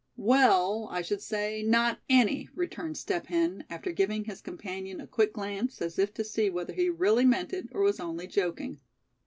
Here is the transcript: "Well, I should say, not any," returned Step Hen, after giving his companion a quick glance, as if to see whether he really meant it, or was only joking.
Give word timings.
"Well, 0.17 0.87
I 0.89 1.03
should 1.03 1.21
say, 1.21 1.61
not 1.61 1.99
any," 2.09 2.49
returned 2.55 2.97
Step 2.97 3.27
Hen, 3.27 3.65
after 3.69 3.91
giving 3.91 4.23
his 4.23 4.41
companion 4.41 4.99
a 4.99 5.05
quick 5.05 5.33
glance, 5.33 5.79
as 5.79 5.99
if 5.99 6.11
to 6.15 6.23
see 6.23 6.49
whether 6.49 6.73
he 6.73 6.89
really 6.89 7.23
meant 7.23 7.53
it, 7.53 7.67
or 7.71 7.81
was 7.83 7.99
only 7.99 8.25
joking. 8.25 8.79